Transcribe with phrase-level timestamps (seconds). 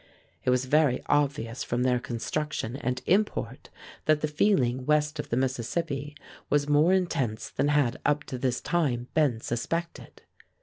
[0.43, 3.69] It was very obvious from their construction and import
[4.05, 6.17] that the feeling west of the Mississippi
[6.49, 10.23] was more intense than had up to this time been suspected.